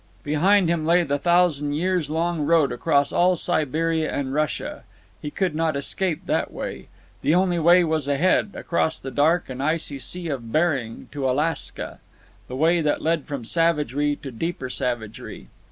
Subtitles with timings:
[0.23, 4.81] Behind him lay the thousand years long road across all Siberia and Russia.
[5.21, 6.87] He could not escape that way.
[7.21, 11.99] The only way was ahead, across the dark and icy sea of Bering to Alaska.
[12.47, 15.49] The way had led from savagery to deeper savagery.